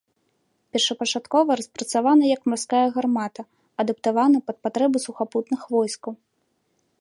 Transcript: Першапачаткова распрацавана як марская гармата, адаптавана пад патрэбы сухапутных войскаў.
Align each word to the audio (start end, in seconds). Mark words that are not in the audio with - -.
Першапачаткова 0.75 1.57
распрацавана 1.59 2.25
як 2.35 2.41
марская 2.53 2.81
гармата, 2.95 3.41
адаптавана 3.85 4.37
пад 4.49 4.57
патрэбы 4.65 4.97
сухапутных 5.05 5.61
войскаў. 5.77 6.13